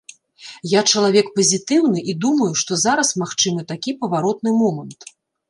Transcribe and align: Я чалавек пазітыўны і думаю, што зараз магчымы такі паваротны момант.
Я 0.71 0.81
чалавек 0.93 1.27
пазітыўны 1.35 1.99
і 2.13 2.15
думаю, 2.23 2.49
што 2.63 2.79
зараз 2.85 3.13
магчымы 3.25 3.61
такі 3.75 3.95
паваротны 4.01 4.57
момант. 4.65 4.99